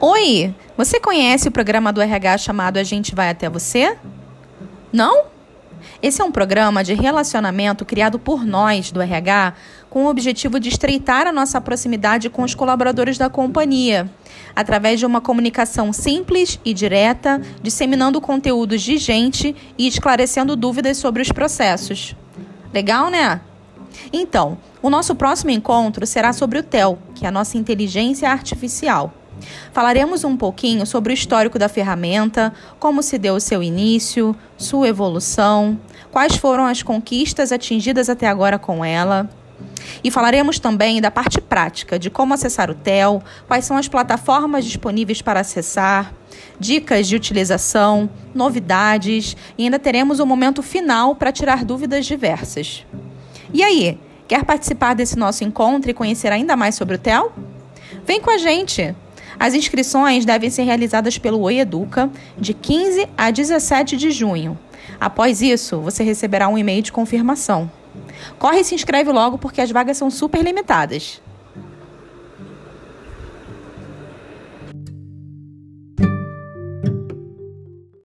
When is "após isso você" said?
65.00-66.02